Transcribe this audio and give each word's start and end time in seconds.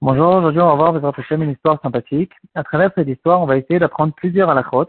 Bonjour, 0.00 0.34
aujourd'hui 0.34 0.60
on 0.60 0.66
va 0.66 0.74
voir 0.74 0.92
votre 0.98 1.32
une 1.32 1.50
histoire 1.50 1.80
sympathique. 1.80 2.32
À 2.56 2.64
travers 2.64 2.90
cette 2.96 3.06
histoire, 3.06 3.40
on 3.40 3.46
va 3.46 3.56
essayer 3.56 3.78
d'apprendre 3.78 4.12
plusieurs 4.14 4.50
halakhot 4.50 4.88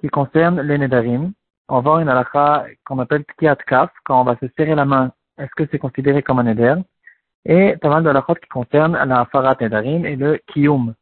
qui 0.00 0.06
concernent 0.06 0.60
les 0.60 0.78
nedarim. 0.78 1.32
On 1.68 1.74
va 1.74 1.80
voir 1.80 1.98
une 1.98 2.08
halakha 2.08 2.66
qu'on 2.84 3.00
appelle 3.00 3.24
tkiat 3.24 3.56
kaf, 3.56 3.90
quand 4.04 4.20
on 4.20 4.24
va 4.24 4.36
se 4.36 4.46
serrer 4.56 4.76
la 4.76 4.84
main, 4.84 5.10
est-ce 5.36 5.50
que 5.56 5.68
c'est 5.68 5.80
considéré 5.80 6.22
comme 6.22 6.38
un 6.38 6.44
neder 6.44 6.76
Et 7.44 7.76
pas 7.78 7.88
mal 7.88 8.04
de 8.04 8.10
halakhot 8.10 8.36
qui 8.36 8.48
concernent 8.48 8.92
la 8.92 9.24
farat 9.24 9.56
nedarim 9.60 10.06
et 10.06 10.14
le 10.14 10.40
kiyum. 10.46 10.94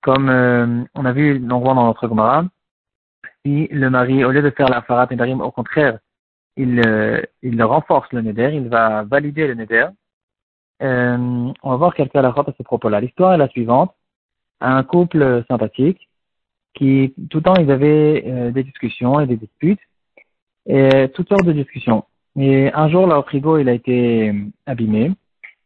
Comme 0.00 0.30
euh, 0.30 0.84
on 0.94 1.04
a 1.04 1.12
vu 1.12 1.38
longuement 1.38 1.74
dans 1.74 1.84
notre 1.84 2.08
Gemara, 2.08 2.44
si 3.44 3.68
le 3.70 3.90
mari, 3.90 4.24
au 4.24 4.30
lieu 4.30 4.40
de 4.40 4.48
faire 4.48 4.70
la 4.70 4.80
farat 4.80 5.06
nedarim, 5.10 5.42
au 5.42 5.50
contraire, 5.50 5.98
il, 6.56 6.80
euh, 6.86 7.22
il 7.42 7.62
renforce 7.62 8.12
le 8.12 8.22
neder, 8.22 8.50
il 8.54 8.68
va 8.68 9.02
valider 9.04 9.46
le 9.46 9.54
neder. 9.54 9.86
Euh, 10.82 11.16
on 11.62 11.70
va 11.70 11.76
voir 11.76 11.94
quelques 11.94 12.16
halachot 12.16 12.48
à 12.48 12.54
ce 12.56 12.62
propos-là. 12.62 13.00
L'histoire 13.00 13.34
est 13.34 13.38
la 13.38 13.48
suivante. 13.48 13.94
Un 14.60 14.82
couple 14.82 15.44
sympathique 15.48 16.08
qui, 16.74 17.14
tout 17.30 17.38
le 17.38 17.42
temps, 17.42 17.56
ils 17.56 17.70
avaient 17.70 18.24
euh, 18.26 18.50
des 18.50 18.62
discussions 18.62 19.20
et 19.20 19.26
des 19.26 19.36
disputes 19.36 19.80
et 20.66 21.08
toutes 21.14 21.28
sortes 21.28 21.46
de 21.46 21.52
discussions. 21.52 22.04
Et 22.36 22.70
un 22.72 22.88
jour, 22.88 23.06
leur 23.06 23.24
frigo, 23.26 23.58
il 23.58 23.68
a 23.68 23.72
été 23.72 24.32
abîmé. 24.66 25.10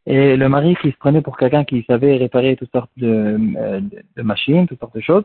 Et 0.05 0.37
le 0.37 0.49
mari 0.49 0.75
qui 0.81 0.91
se 0.91 0.97
prenait 0.97 1.21
pour 1.21 1.37
quelqu'un 1.37 1.63
qui 1.63 1.83
savait 1.83 2.17
réparer 2.17 2.55
toutes 2.55 2.71
sortes 2.71 2.91
de, 2.95 3.37
de, 4.15 4.21
machines, 4.21 4.67
toutes 4.67 4.79
sortes 4.79 4.95
de 4.95 5.01
choses, 5.01 5.23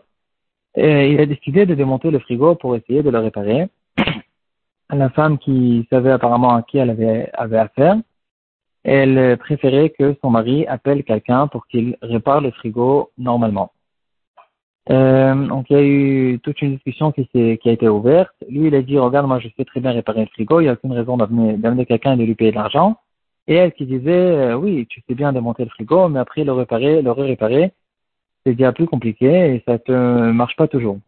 il 0.77 1.21
a 1.21 1.27
décidé 1.27 1.67
de 1.67 1.75
démonter 1.75 2.11
le 2.11 2.19
frigo 2.19 2.57
pour 2.57 2.77
essayer 2.77 3.03
de 3.03 3.11
le 3.11 3.19
réparer 3.19 3.69
la 4.97 5.11
femme 5.11 5.39
qui 5.39 5.87
savait 5.91 6.11
apparemment 6.11 6.55
à 6.55 6.63
qui 6.63 6.79
elle 6.79 6.91
avait, 6.91 7.31
avait 7.35 7.59
affaire, 7.59 7.97
elle 8.85 9.37
préférait 9.39 9.91
que 9.91 10.17
son 10.23 10.31
mari 10.31 10.67
appelle 10.67 11.05
quelqu'un 11.05 11.47
pour 11.47 11.67
qu'il 11.67 11.97
répare 12.03 12.41
le 12.41 12.51
frigo 12.51 13.11
normalement. 13.19 13.73
Euh, 14.91 15.35
donc 15.47 15.67
il 15.71 15.77
y 15.77 15.79
a 15.79 15.83
eu 15.83 16.41
toute 16.43 16.63
une 16.63 16.75
discussion 16.75 17.13
qui, 17.13 17.29
a 17.35 17.71
été 17.71 17.89
ouverte. 17.89 18.35
Lui, 18.49 18.69
il 18.69 18.75
a 18.75 18.83
dit, 18.83 18.99
regarde, 18.99 19.27
moi 19.27 19.39
je 19.39 19.49
sais 19.57 19.65
très 19.65 19.81
bien 19.81 19.93
réparer 19.93 20.21
le 20.21 20.27
frigo, 20.27 20.61
il 20.61 20.65
n'y 20.65 20.69
a 20.69 20.73
aucune 20.73 20.93
raison 20.93 21.17
d'amener 21.17 21.87
quelqu'un 21.87 22.15
et 22.15 22.17
de 22.17 22.25
lui 22.25 22.35
payer 22.35 22.51
de 22.51 22.57
l'argent. 22.57 22.97
Et 23.47 23.55
elle 23.55 23.73
qui 23.73 23.87
disait, 23.87 24.11
euh, 24.11 24.55
oui, 24.55 24.87
tu 24.89 25.03
sais 25.09 25.15
bien 25.15 25.33
démonter 25.33 25.65
le 25.65 25.71
frigo, 25.71 26.09
mais 26.09 26.21
après 26.21 26.45
le 26.45 26.53
réparer, 26.53 27.03
le 27.03 27.11
réparer, 27.13 27.73
c'est 28.45 28.55
déjà 28.55 28.73
plus 28.73 28.87
compliqué 28.87 29.55
et 29.55 29.63
ça 29.67 29.79
ne 29.89 30.33
marche 30.33 30.57
pas 30.57 30.69
toujours. 30.69 30.99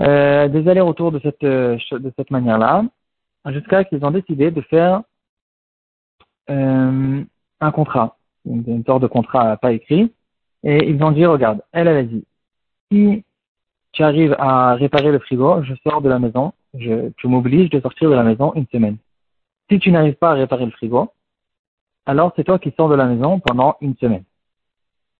Euh, 0.00 0.46
des 0.48 0.68
allers-retours 0.68 1.10
de 1.10 1.18
cette, 1.18 1.42
euh, 1.42 1.76
de 1.90 2.12
cette 2.16 2.30
manière-là, 2.30 2.84
jusqu'à 3.46 3.82
qu'ils 3.84 4.04
ont 4.04 4.12
décidé 4.12 4.50
de 4.50 4.60
faire 4.60 5.02
euh, 6.50 7.24
un 7.60 7.70
contrat, 7.72 8.16
une, 8.44 8.62
une, 8.66 8.84
sorte 8.84 9.02
de 9.02 9.08
contrat 9.08 9.56
pas 9.56 9.72
écrit, 9.72 10.12
et 10.62 10.88
ils 10.88 11.02
ont 11.02 11.10
dit, 11.10 11.26
regarde, 11.26 11.62
elle, 11.72 11.88
elle 11.88 11.96
a 11.96 12.02
dit, 12.04 12.24
si 12.90 13.24
tu 13.92 14.04
arrives 14.04 14.36
à 14.38 14.74
réparer 14.74 15.10
le 15.10 15.18
frigo, 15.18 15.62
je 15.64 15.74
sors 15.82 16.00
de 16.00 16.08
la 16.08 16.20
maison, 16.20 16.52
je, 16.74 17.10
tu 17.16 17.26
m'obliges 17.26 17.70
de 17.70 17.80
sortir 17.80 18.08
de 18.08 18.14
la 18.14 18.22
maison 18.22 18.52
une 18.54 18.66
semaine. 18.68 18.98
Si 19.70 19.80
tu 19.80 19.90
n'arrives 19.90 20.14
pas 20.14 20.30
à 20.30 20.34
réparer 20.34 20.64
le 20.64 20.70
frigo, 20.70 21.10
alors 22.06 22.32
c'est 22.36 22.44
toi 22.44 22.58
qui 22.58 22.72
sors 22.76 22.88
de 22.88 22.94
la 22.94 23.06
maison 23.06 23.40
pendant 23.40 23.76
une 23.80 23.96
semaine. 23.96 24.24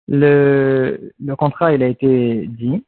Le, 0.07 1.13
le 1.23 1.37
contrat, 1.37 1.75
il 1.75 1.83
a 1.83 1.89
été 1.89 2.47
dit, 2.47 2.85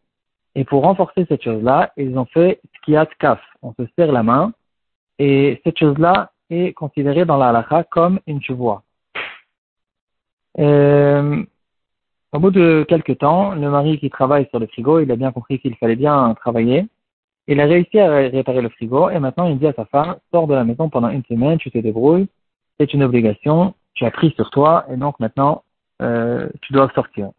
et 0.61 0.65
pour 0.65 0.83
renforcer 0.83 1.25
cette 1.27 1.43
chose-là, 1.43 1.91
ils 1.97 2.19
ont 2.19 2.27
fait 2.27 2.61
skiat 2.77 3.07
kaf. 3.19 3.41
On 3.63 3.73
se 3.73 3.83
serre 3.97 4.13
la 4.13 4.23
main. 4.23 4.53
Et 5.19 5.59
cette 5.65 5.79
chose-là 5.79 6.33
est 6.51 6.75
considérée 6.75 7.25
dans 7.25 7.39
la 7.39 7.49
halakha 7.49 7.85
comme 7.85 8.21
une 8.27 8.43
chevoie. 8.43 8.83
Euh, 10.59 11.43
au 12.33 12.39
bout 12.39 12.51
de 12.51 12.85
quelques 12.87 13.17
temps, 13.17 13.55
le 13.55 13.71
mari 13.71 13.99
qui 13.99 14.11
travaille 14.11 14.49
sur 14.51 14.59
le 14.59 14.67
frigo, 14.67 15.01
il 15.01 15.11
a 15.11 15.17
bien 15.17 15.33
compris 15.33 15.59
qu'il 15.61 15.75
fallait 15.77 15.97
bien 15.97 16.35
travailler. 16.35 16.87
Il 17.47 17.59
a 17.59 17.65
réussi 17.65 17.99
à 17.99 18.17
réparer 18.17 18.61
le 18.61 18.69
frigo 18.69 19.09
et 19.09 19.19
maintenant 19.19 19.47
il 19.47 19.59
dit 19.59 19.67
à 19.67 19.73
sa 19.73 19.87
femme, 19.87 20.17
sors 20.31 20.47
de 20.47 20.53
la 20.53 20.65
maison 20.65 20.91
pendant 20.91 21.09
une 21.09 21.25
semaine, 21.25 21.57
tu 21.57 21.71
te 21.71 21.79
débrouilles, 21.79 22.29
c'est 22.79 22.93
une 22.93 23.03
obligation, 23.03 23.73
tu 23.95 24.05
as 24.05 24.11
pris 24.11 24.33
sur 24.33 24.51
toi 24.51 24.85
et 24.93 24.99
donc 24.99 25.19
maintenant 25.21 25.63
euh, 26.03 26.51
tu 26.61 26.75
dois 26.75 26.91
sortir. 26.95 27.31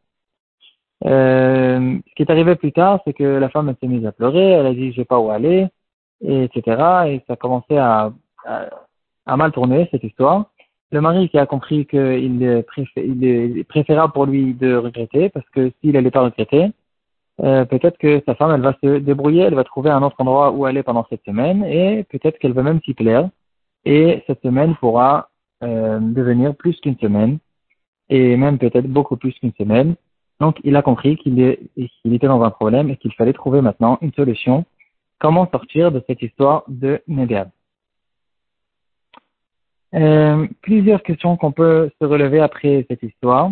Euh, 1.06 1.98
ce 2.08 2.16
qui 2.16 2.24
est 2.24 2.32
arrivé 2.32 2.56
plus 2.56 2.72
tard, 2.72 3.00
c'est 3.06 3.14
que 3.14 3.24
la 3.24 3.50
femme 3.50 3.74
s'est 3.80 3.88
mise 3.88 4.06
à 4.06 4.12
pleurer, 4.12 4.52
elle 4.52 4.66
a 4.68 4.74
dit 4.74 4.92
je 4.92 4.98
sais 4.98 5.06
pas 5.06 5.20
où 5.20 5.32
aller, 5.32 5.68
et 6.22 6.44
etc. 6.44 6.62
Et 7.08 7.24
ça 7.28 7.34
a 7.34 7.36
commencé 7.36 7.78
à, 7.78 8.12
à, 8.46 9.38
mal 9.38 9.52
tourner 9.52 9.88
cette 9.92 10.04
histoire. 10.04 10.46
Le 10.92 11.02
mari 11.02 11.30
qui 11.30 11.38
a 11.40 11.46
compris 11.46 11.86
qu'il 11.88 12.44
est, 12.44 12.66
il 12.98 13.66
préférable 13.66 14.14
pour 14.14 14.26
lui 14.26 14.54
de 14.54 14.76
regretter, 14.76 15.30
parce 15.30 15.50
que 15.50 15.72
s'il 15.82 15.94
n'allait 15.94 16.12
pas 16.12 16.22
regretter, 16.22 16.72
euh, 17.42 17.66
peut-être 17.66 17.98
que 17.98 18.22
sa 18.26 18.36
femme 18.36 18.52
elle 18.52 18.62
va 18.62 18.76
se 18.84 19.00
débrouiller, 19.00 19.44
elle 19.44 19.56
va 19.56 19.64
trouver 19.64 19.90
un 19.90 20.04
autre 20.04 20.18
endroit 20.20 20.52
où 20.52 20.66
aller 20.66 20.84
pendant 20.84 21.06
cette 21.10 21.24
semaine, 21.26 21.64
et 21.64 22.04
peut-être 22.10 22.38
qu'elle 22.40 22.54
va 22.54 22.64
même 22.64 22.82
s'y 22.82 22.94
plaire. 22.94 23.30
Et 23.86 24.24
cette 24.28 24.42
semaine 24.44 24.76
pourra 24.76 25.30
euh, 25.64 26.00
devenir 26.00 26.56
plus 26.56 26.80
qu'une 26.82 26.98
semaine, 26.98 27.40
et 28.10 28.36
même 28.38 28.60
peut-être 28.60 28.88
beaucoup 28.88 29.18
plus 29.18 29.34
qu'une 29.40 29.54
semaine 29.54 29.96
donc, 30.42 30.60
il 30.64 30.76
a 30.76 30.82
compris 30.82 31.18
qu'il 31.18 31.40
était 31.40 32.28
dans 32.28 32.42
un 32.42 32.50
problème 32.50 32.90
et 32.90 32.98
qu'il 32.98 33.14
fallait 33.14 33.32
trouver 33.32 33.62
maintenant 33.62 34.00
une 34.02 34.12
solution. 34.14 34.66
Comment 35.20 35.48
sortir 35.52 35.92
de 35.92 36.04
cette 36.08 36.24
histoire 36.24 36.64
de 36.68 37.00
Nédéab 37.08 37.52
euh, 39.94 40.48
Plusieurs 40.64 41.04
questions 41.04 41.38
qu'on 41.38 41.52
peut 41.52 41.92
se 42.02 42.06
relever 42.08 42.40
après 42.40 42.88
cette 42.90 43.04
histoire. 43.04 43.52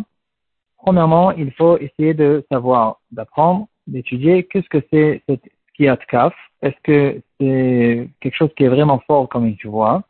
Premièrement, 0.78 1.30
il 1.30 1.52
faut 1.52 1.78
essayer 1.78 2.16
de 2.16 2.44
savoir, 2.52 3.00
d'apprendre, 3.12 3.68
d'étudier 3.86 4.46
qu'est-ce 4.46 4.70
que 4.70 4.84
c'est 4.92 5.22
cette 5.30 5.48
kiat 5.78 5.98
kaf. 6.08 6.34
Est-ce 6.64 6.82
que 6.82 7.22
c'est 7.40 8.10
quelque 8.20 8.36
chose 8.36 8.50
qui 8.58 8.64
est 8.64 8.70
vraiment 8.70 8.98
fort 9.06 9.30
comme 9.30 9.46
une 9.46 9.58
vois 9.64 10.02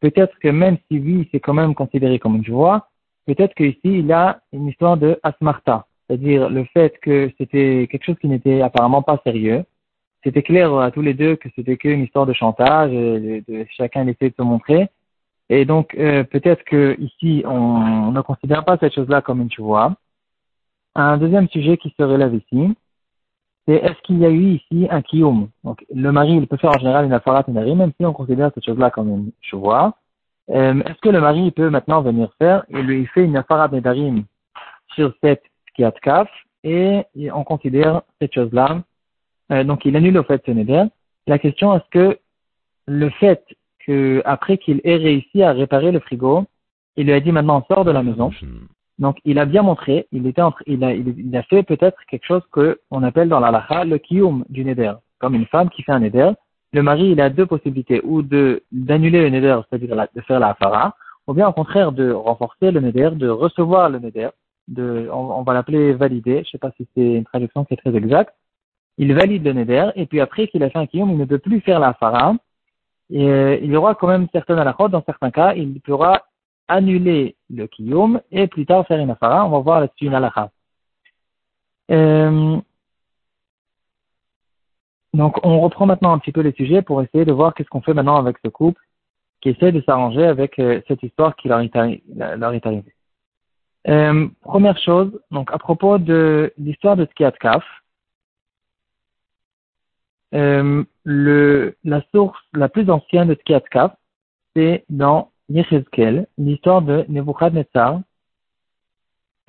Peut-être 0.00 0.38
que 0.38 0.48
même 0.48 0.78
si 0.90 0.98
oui, 0.98 1.28
c'est 1.32 1.40
quand 1.40 1.52
même 1.52 1.74
considéré 1.74 2.18
comme 2.18 2.36
une 2.36 2.50
vois, 2.50 2.88
peut-être 3.26 3.54
qu'ici, 3.54 3.80
il 3.84 4.10
a 4.10 4.40
une 4.54 4.68
histoire 4.68 4.96
de 4.96 5.20
asmarta 5.22 5.86
c'est-à-dire 6.06 6.48
le 6.50 6.64
fait 6.64 6.98
que 7.00 7.30
c'était 7.38 7.88
quelque 7.90 8.04
chose 8.04 8.18
qui 8.20 8.28
n'était 8.28 8.60
apparemment 8.60 9.02
pas 9.02 9.20
sérieux. 9.24 9.64
C'était 10.22 10.42
clair 10.42 10.74
à 10.78 10.90
tous 10.90 11.02
les 11.02 11.14
deux 11.14 11.36
que 11.36 11.48
c'était 11.54 11.76
qu'une 11.76 12.02
histoire 12.02 12.26
de 12.26 12.32
chantage, 12.32 12.90
de, 12.90 13.42
de, 13.46 13.66
chacun 13.76 14.06
essayait 14.06 14.30
de 14.30 14.36
se 14.36 14.42
montrer. 14.42 14.88
Et 15.50 15.64
donc 15.64 15.94
euh, 15.94 16.24
peut-être 16.24 16.64
que 16.64 16.96
ici 16.98 17.42
on, 17.46 18.10
ne 18.12 18.20
considère 18.22 18.64
pas 18.64 18.78
cette 18.78 18.94
chose-là 18.94 19.20
comme 19.20 19.40
une 19.40 19.50
vois. 19.58 19.94
Un 20.94 21.18
deuxième 21.18 21.48
sujet 21.48 21.76
qui 21.76 21.94
se 21.98 22.02
relève 22.02 22.34
ici, 22.34 22.74
c'est 23.66 23.74
est-ce 23.74 24.00
qu'il 24.02 24.18
y 24.18 24.26
a 24.26 24.30
eu 24.30 24.52
ici 24.52 24.86
un 24.90 25.02
kiyum 25.02 25.48
Donc 25.64 25.84
le 25.94 26.12
mari 26.12 26.34
il 26.34 26.46
peut 26.46 26.56
faire 26.56 26.70
en 26.70 26.78
général 26.78 27.04
une 27.04 27.12
afarat 27.12 27.44
nari, 27.48 27.74
même 27.74 27.92
si 27.98 28.06
on 28.06 28.12
considère 28.12 28.50
cette 28.54 28.64
chose-là 28.64 28.90
comme 28.90 29.08
une 29.08 29.32
chevoie. 29.40 29.96
Euh, 30.50 30.80
est-ce 30.82 31.00
que 31.00 31.08
le 31.08 31.20
mari 31.20 31.50
peut 31.50 31.70
maintenant 31.70 32.02
venir 32.02 32.30
faire 32.38 32.64
et 32.68 32.82
lui 32.82 33.06
fait 33.06 33.24
une 33.24 33.36
afarat 33.36 33.68
nedarim 33.68 34.24
sur 34.94 35.12
cette 35.22 35.42
kaf, 36.02 36.28
et 36.64 37.04
on 37.32 37.44
considère 37.44 38.02
cette 38.20 38.34
chose-là. 38.34 38.82
Euh, 39.52 39.64
donc 39.64 39.84
il 39.84 39.96
annule 39.96 40.18
au 40.18 40.22
fait 40.22 40.42
ce 40.46 40.50
neder. 40.50 40.84
La 41.26 41.38
question 41.38 41.74
est-ce 41.74 41.88
que 41.90 42.18
le 42.86 43.10
fait 43.10 43.44
que 43.86 44.22
après 44.24 44.58
qu'il 44.58 44.80
ait 44.84 44.96
réussi 44.96 45.42
à 45.42 45.52
réparer 45.52 45.92
le 45.92 46.00
frigo, 46.00 46.44
il 46.96 47.06
lui 47.06 47.12
a 47.12 47.20
dit 47.20 47.32
maintenant 47.32 47.64
sort 47.68 47.84
de 47.84 47.90
la 47.90 48.02
maison. 48.02 48.30
Donc 48.98 49.18
il 49.24 49.38
a 49.38 49.44
bien 49.44 49.62
montré, 49.62 50.06
il 50.12 50.26
était 50.26 50.42
entre, 50.42 50.62
il 50.66 50.84
a, 50.84 50.94
il, 50.94 51.36
a 51.36 51.42
fait 51.42 51.64
peut-être 51.64 51.98
quelque 52.08 52.24
chose 52.24 52.42
que 52.52 52.80
on 52.90 53.02
appelle 53.02 53.28
dans 53.28 53.40
la 53.40 53.50
lacha 53.50 53.84
le 53.84 53.98
kiyum 53.98 54.44
du 54.48 54.64
neder, 54.64 54.92
comme 55.18 55.34
une 55.34 55.46
femme 55.46 55.68
qui 55.68 55.82
fait 55.82 55.92
un 55.92 56.00
neder. 56.00 56.30
Le 56.72 56.82
mari 56.82 57.10
il 57.10 57.20
a 57.20 57.28
deux 57.28 57.46
possibilités, 57.46 58.00
ou 58.04 58.22
de 58.22 58.62
d'annuler 58.70 59.22
le 59.22 59.30
neder, 59.30 59.58
c'est-à-dire 59.68 59.96
de 60.14 60.20
faire 60.22 60.40
la 60.40 60.54
fara, 60.54 60.94
ou 61.26 61.34
bien 61.34 61.48
au 61.48 61.52
contraire 61.52 61.90
de 61.92 62.12
renforcer 62.12 62.70
le 62.70 62.80
neder, 62.80 63.10
de 63.14 63.28
recevoir 63.28 63.90
le 63.90 63.98
neder, 63.98 64.28
de, 64.68 65.08
on, 65.12 65.42
va 65.42 65.54
l'appeler 65.54 65.92
valider, 65.92 66.42
je 66.44 66.50
sais 66.50 66.58
pas 66.58 66.72
si 66.76 66.86
c'est 66.94 67.14
une 67.14 67.24
traduction 67.24 67.64
qui 67.64 67.74
est 67.74 67.76
très 67.76 67.94
exacte. 67.94 68.34
Il 68.98 69.14
valide 69.14 69.44
le 69.44 69.52
neder, 69.52 69.90
et 69.96 70.06
puis 70.06 70.20
après 70.20 70.48
qu'il 70.48 70.62
a 70.62 70.70
fait 70.70 70.78
un 70.78 70.86
kiyum, 70.86 71.10
il 71.10 71.18
ne 71.18 71.24
peut 71.24 71.38
plus 71.38 71.60
faire 71.60 71.80
la 71.80 71.94
fara. 71.94 72.34
Et 73.10 73.28
euh, 73.28 73.58
il 73.62 73.70
y 73.70 73.76
aura 73.76 73.94
quand 73.94 74.08
même 74.08 74.28
certaines 74.32 74.58
alakhot, 74.58 74.88
dans 74.88 75.02
certains 75.04 75.30
cas, 75.30 75.54
il 75.54 75.80
pourra 75.80 76.22
annuler 76.68 77.36
le 77.50 77.66
kiyum 77.66 78.20
et 78.30 78.46
plus 78.46 78.66
tard 78.66 78.86
faire 78.86 79.00
une 79.00 79.10
afara. 79.10 79.44
On 79.46 79.50
va 79.50 79.58
voir 79.58 79.80
là-dessus 79.80 80.06
une 80.06 80.14
alakha. 80.14 80.50
Euh, 81.90 82.58
donc 85.12 85.44
on 85.44 85.60
reprend 85.60 85.86
maintenant 85.86 86.12
un 86.12 86.18
petit 86.18 86.32
peu 86.32 86.42
le 86.42 86.52
sujet 86.52 86.82
pour 86.82 87.02
essayer 87.02 87.24
de 87.24 87.32
voir 87.32 87.54
qu'est-ce 87.54 87.68
qu'on 87.68 87.82
fait 87.82 87.94
maintenant 87.94 88.16
avec 88.16 88.36
ce 88.44 88.48
couple 88.48 88.80
qui 89.40 89.50
essaie 89.50 89.72
de 89.72 89.82
s'arranger 89.82 90.24
avec 90.24 90.58
euh, 90.58 90.80
cette 90.88 91.02
histoire 91.02 91.36
qui 91.36 91.48
leur 91.48 91.60
est 91.60 91.76
arrivée. 91.76 92.94
Euh, 93.86 94.28
première 94.40 94.78
chose, 94.78 95.20
donc 95.30 95.52
à 95.52 95.58
propos 95.58 95.98
de 95.98 96.52
l'histoire 96.56 96.96
de 96.96 97.04
Tkiat 97.04 97.32
Kaf, 97.32 97.64
euh, 100.34 100.84
le, 101.04 101.76
la 101.84 102.02
source 102.12 102.38
la 102.54 102.68
plus 102.68 102.88
ancienne 102.90 103.28
de 103.28 103.34
Tkiat 103.34 103.60
Kaf, 103.70 103.92
c'est 104.56 104.84
dans 104.88 105.30
Yechezkel, 105.50 106.26
l'histoire 106.38 106.80
de 106.80 107.04
Nebuchadnezzar, 107.08 108.00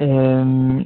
euh, 0.02 0.84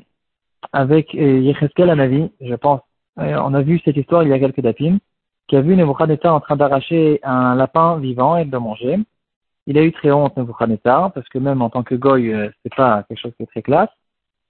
avec 0.71 1.15
euh, 1.15 1.39
Yechezkel 1.39 1.89
Anavi, 1.89 2.31
je 2.41 2.55
pense. 2.55 2.81
Euh, 3.19 3.35
on 3.43 3.53
a 3.55 3.61
vu 3.61 3.79
cette 3.83 3.97
histoire 3.97 4.23
il 4.23 4.29
y 4.29 4.33
a 4.33 4.39
quelques 4.39 4.61
dapim, 4.61 4.99
qui 5.47 5.55
a 5.55 5.61
vu 5.61 5.75
Nebuchadnezzar 5.75 6.35
en 6.35 6.39
train 6.39 6.55
d'arracher 6.55 7.19
un 7.23 7.55
lapin 7.55 7.97
vivant 7.97 8.37
et 8.37 8.45
de 8.45 8.51
le 8.51 8.59
manger. 8.59 8.99
Il 9.69 9.77
a 9.77 9.83
eu 9.83 9.91
très 9.91 10.11
honte 10.11 10.35
Nebuchadnezzar, 10.35 11.13
parce 11.13 11.29
que 11.29 11.37
même 11.37 11.61
en 11.61 11.69
tant 11.69 11.83
que 11.83 11.93
goy, 11.93 12.33
euh, 12.33 12.49
c'est 12.63 12.73
pas 12.73 13.03
quelque 13.03 13.19
chose 13.19 13.33
qui 13.37 13.43
est 13.43 13.45
très 13.45 13.61
classe. 13.61 13.91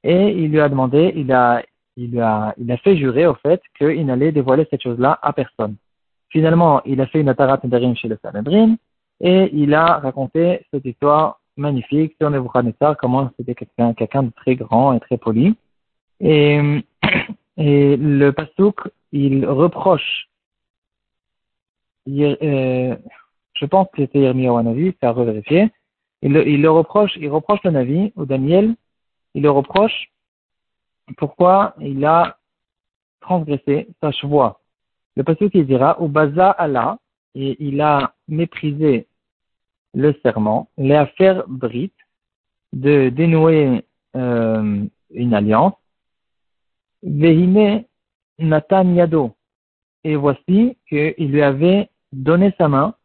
Et 0.02 0.30
il 0.30 0.50
lui 0.50 0.62
a 0.62 0.70
demandé, 0.70 1.12
il 1.14 1.30
a, 1.34 1.62
il 1.98 2.22
a, 2.22 2.56
il 2.58 2.72
a 2.72 2.78
fait 2.78 2.96
jurer 2.96 3.28
au 3.28 3.34
fait 3.36 3.62
qu'il 3.78 4.06
n'allait 4.06 4.32
dévoiler 4.32 4.66
cette 4.70 4.82
chose-là 4.82 5.20
à 5.22 5.34
personne. 5.34 5.76
Finalement, 6.30 6.82
il 6.86 7.02
a 7.02 7.06
fait 7.08 7.20
une 7.20 7.28
atarat 7.28 7.60
nedarim 7.66 7.98
chez 7.98 8.08
le 8.08 8.18
Sanhedrin 8.22 8.78
et 9.20 9.50
il 9.52 9.74
a 9.74 10.00
raconté 10.00 10.66
cette 10.72 10.86
histoire 10.86 11.42
magnifique 11.58 12.16
sur 12.18 12.30
Nebuchadnezzar, 12.30 12.96
comment 12.96 13.30
c'était 13.36 13.56
quelqu'un 13.56 14.24
de 14.24 14.32
très 14.38 14.56
grand 14.56 14.94
et 14.94 15.02
très 15.02 15.18
poli. 15.18 15.54
Et, 16.22 16.82
et 17.58 17.98
le 17.98 18.32
Pasouk, 18.32 18.88
il 19.12 19.46
reproche, 19.46 20.30
euh, 22.08 22.96
je 23.60 23.66
pense 23.66 23.88
que 23.94 24.02
c'était 24.02 24.20
Yermia 24.20 24.54
ou 24.54 24.62
Navi, 24.62 24.94
c'est 25.00 25.08
à 25.08 25.12
revérifier, 25.12 25.72
il, 26.22 26.36
il 26.36 26.62
le 26.62 26.72
reproche, 26.72 27.12
il 27.18 27.30
reproche 27.30 27.60
le 27.64 27.72
Navi, 27.72 28.12
ou 28.16 28.26
Daniel, 28.26 28.76
il 29.34 29.44
le 29.44 29.52
reproche. 29.52 30.12
Pourquoi 31.18 31.76
il 31.80 32.06
a 32.06 32.38
transgressé 33.22 33.88
sa 34.02 34.12
chevoie. 34.12 34.62
Le 35.16 35.24
passage 35.24 35.50
qui 35.50 35.64
dira, 35.64 36.02
ou 36.02 36.08
baza 36.08 36.52
Allah, 36.52 36.98
et 37.36 37.58
il 37.60 37.82
a 37.82 38.14
méprisé 38.28 39.08
le 39.94 40.14
serment, 40.24 40.70
les 40.78 41.06
faire 41.18 41.44
brit, 41.48 41.92
de 42.74 43.10
dénouer 43.10 43.84
euh, 44.16 44.86
une 45.12 45.34
alliance, 45.34 45.74
vehine 47.04 47.84
Nathan 48.38 48.94
Yado, 48.94 49.36
et 50.04 50.16
voici 50.16 50.78
qu'il 50.88 51.32
lui 51.32 51.42
avait 51.42 51.90
donné 52.12 52.54
sa 52.58 52.68
main, 52.68 52.96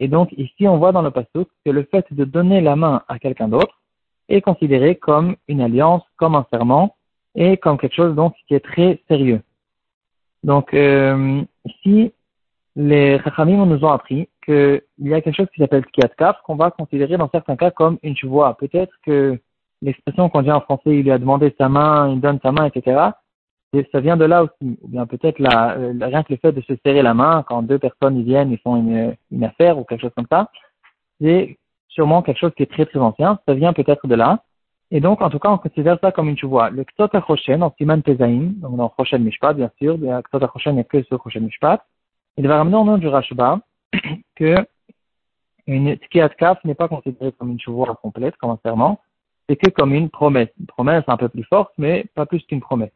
et 0.00 0.08
donc 0.08 0.32
ici 0.32 0.66
on 0.68 0.78
voit 0.78 0.92
dans 0.92 1.02
le 1.02 1.10
passage 1.10 1.46
que 1.64 1.70
le 1.70 1.82
fait 1.84 2.06
de 2.12 2.24
donner 2.24 2.60
la 2.60 2.76
main 2.76 3.02
à 3.08 3.18
quelqu'un 3.18 3.48
d'autre 3.48 3.80
est 4.28 4.40
considéré 4.40 4.96
comme 4.96 5.36
une 5.48 5.60
alliance, 5.60 6.02
comme 6.16 6.34
un 6.34 6.46
serment, 6.52 6.96
et 7.34 7.56
comme 7.56 7.78
quelque 7.78 7.94
chose 7.94 8.14
donc 8.14 8.34
qui 8.46 8.54
est 8.54 8.64
très 8.64 9.00
sérieux. 9.08 9.40
Donc, 10.44 10.72
euh, 10.74 11.42
ici, 11.64 12.12
les 12.76 13.18
Chachamim 13.22 13.66
nous 13.66 13.84
ont 13.84 13.90
appris 13.90 14.28
qu'il 14.44 14.82
y 15.00 15.14
a 15.14 15.20
quelque 15.20 15.36
chose 15.36 15.48
qui 15.54 15.60
s'appelle 15.60 15.84
Kaf, 15.86 16.36
qu'on 16.44 16.56
va 16.56 16.70
considérer 16.70 17.16
dans 17.16 17.28
certains 17.30 17.56
cas 17.56 17.70
comme 17.70 17.98
une 18.02 18.16
chevoie. 18.16 18.56
Peut-être 18.56 18.92
que 19.04 19.38
l'expression 19.82 20.28
qu'on 20.28 20.42
dit 20.42 20.52
en 20.52 20.60
français, 20.60 20.96
il 20.96 21.02
lui 21.02 21.10
a 21.10 21.18
demandé 21.18 21.54
sa 21.58 21.68
main, 21.68 22.10
il 22.12 22.20
donne 22.20 22.38
sa 22.42 22.52
main, 22.52 22.66
etc., 22.66 23.10
ça 23.92 24.00
vient 24.00 24.16
de 24.16 24.24
là 24.24 24.44
aussi. 24.44 24.78
Ou 24.82 24.88
bien 24.88 25.06
peut-être 25.06 25.38
la, 25.38 25.76
euh, 25.76 25.92
rien 26.00 26.22
que 26.22 26.32
le 26.32 26.38
fait 26.38 26.52
de 26.52 26.60
se 26.62 26.72
serrer 26.84 27.02
la 27.02 27.14
main 27.14 27.44
quand 27.46 27.62
deux 27.62 27.78
personnes 27.78 28.18
y 28.18 28.22
viennent, 28.22 28.50
ils 28.50 28.58
font 28.58 28.76
une, 28.76 29.14
une 29.30 29.44
affaire 29.44 29.78
ou 29.78 29.84
quelque 29.84 30.02
chose 30.02 30.14
comme 30.16 30.26
ça, 30.30 30.50
c'est 31.20 31.58
sûrement 31.88 32.22
quelque 32.22 32.38
chose 32.38 32.52
qui 32.56 32.62
est 32.62 32.70
très 32.70 32.86
très 32.86 32.98
ancien. 32.98 33.38
Ça 33.46 33.54
vient 33.54 33.72
peut-être 33.72 34.06
de 34.06 34.14
là. 34.14 34.42
Et 34.90 35.00
donc, 35.00 35.20
en 35.20 35.28
tout 35.28 35.38
cas, 35.38 35.50
on 35.50 35.58
considère 35.58 35.98
ça 36.00 36.12
comme 36.12 36.28
une 36.28 36.38
chevoie. 36.38 36.70
Le 36.70 36.84
Ktot 36.84 37.08
HaChoshen, 37.12 37.62
en 37.62 37.74
Siman 37.76 38.02
Tezaim, 38.02 38.52
donc 38.56 38.76
dans 38.76 38.92
Choshen 38.96 39.22
Mishpat, 39.22 39.54
bien 39.54 39.70
sûr, 39.78 39.98
le 39.98 40.22
Ktot 40.22 40.42
HaChoshen 40.42 40.76
n'est 40.76 40.84
que 40.84 41.02
ce 41.02 41.14
Choshen 41.22 41.44
Mishpat, 41.44 41.84
il 42.38 42.48
va 42.48 42.56
ramener 42.56 42.76
au 42.76 42.84
nom 42.84 42.96
du 42.96 43.08
Rashba 43.08 43.60
que 44.36 44.66
une 45.66 45.96
Tkiat 45.96 46.30
Kaf 46.30 46.64
n'est 46.64 46.74
pas 46.74 46.88
considérée 46.88 47.32
comme 47.32 47.50
une 47.50 47.60
chevoie 47.60 47.94
complète, 47.96 48.36
comme 48.36 48.50
un 48.50 48.58
serment, 48.64 49.00
c'est 49.48 49.56
que 49.56 49.68
comme 49.70 49.92
une 49.92 50.08
promesse. 50.08 50.48
Une 50.58 50.66
promesse 50.66 51.04
un 51.08 51.18
peu 51.18 51.28
plus 51.28 51.44
forte, 51.44 51.72
mais 51.76 52.06
pas 52.14 52.24
plus 52.24 52.42
qu'une 52.44 52.60
promesse. 52.60 52.92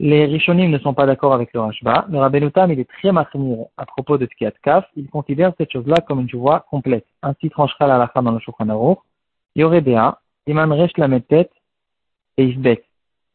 Les 0.00 0.26
Rishonim 0.26 0.70
ne 0.70 0.78
sont 0.78 0.94
pas 0.94 1.06
d'accord 1.06 1.34
avec 1.34 1.52
le 1.52 1.60
Rashba. 1.60 2.06
Le 2.08 2.18
Rabbenutam, 2.18 2.70
il 2.70 2.78
est 2.78 2.88
très 2.88 3.10
marmir 3.10 3.66
à 3.76 3.84
propos 3.84 4.16
de 4.16 4.26
Tkiat 4.26 4.52
Kaf. 4.62 4.86
Il 4.94 5.08
considère 5.10 5.52
cette 5.58 5.72
chose-là 5.72 5.96
comme 6.06 6.20
une 6.20 6.30
chevoie 6.30 6.66
complète. 6.70 7.06
Ainsi 7.22 7.50
tranchera 7.50 7.88
la 7.88 7.98
lacha 7.98 8.22
dans 8.22 8.30
le 8.30 8.38
Shulchan 8.38 8.68
Aruch. 8.68 8.98
Yoredea, 9.56 10.20
Iman 10.46 10.72
Resh 10.72 10.96
Lametet 10.98 11.50
et 12.36 12.44
Isbet. 12.44 12.84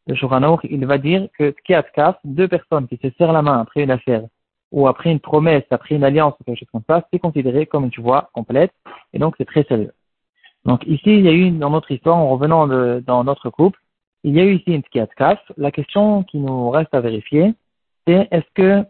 Le 0.06 0.14
Shulchan 0.14 0.58
il 0.64 0.86
va 0.86 0.96
dire 0.96 1.28
que 1.38 1.50
Tkiat 1.50 1.82
Kaf, 1.94 2.16
deux 2.24 2.48
personnes 2.48 2.88
qui 2.88 2.96
se 2.96 3.10
serrent 3.18 3.32
la 3.32 3.42
main 3.42 3.60
après 3.60 3.82
une 3.82 3.90
affaire 3.90 4.22
ou 4.72 4.88
après 4.88 5.10
une 5.12 5.20
promesse, 5.20 5.64
après 5.70 5.94
une 5.94 6.02
alliance 6.02 6.34
ou 6.40 6.44
quelque 6.44 6.60
chose 6.60 6.68
comme 6.72 6.82
ça, 6.88 7.06
c'est 7.12 7.18
considéré 7.18 7.66
comme 7.66 7.84
une 7.84 7.92
chevoie 7.92 8.30
complète 8.32 8.72
et 9.12 9.18
donc 9.18 9.34
c'est 9.36 9.44
très 9.44 9.64
sérieux. 9.64 9.92
Donc 10.64 10.82
ici, 10.86 11.02
il 11.18 11.20
y 11.20 11.28
a 11.28 11.32
eu 11.32 11.50
dans 11.50 11.68
notre 11.68 11.90
histoire, 11.90 12.16
en 12.16 12.30
revenant 12.30 12.66
de, 12.66 13.04
dans 13.06 13.22
notre 13.22 13.50
couple, 13.50 13.78
il 14.24 14.34
y 14.34 14.40
a 14.40 14.44
eu 14.44 14.54
ici 14.54 14.72
une 14.72 14.82
Tkiat 14.82 15.06
Kaf. 15.16 15.38
La 15.56 15.70
question 15.70 16.24
qui 16.24 16.38
nous 16.38 16.70
reste 16.70 16.92
à 16.94 17.00
vérifier, 17.00 17.54
c'est 18.06 18.26
est-ce 18.30 18.46
que 18.54 18.84